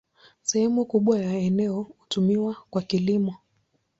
[0.41, 3.37] Sehemu kubwa ya eneo hutumiwa kwa kilimo.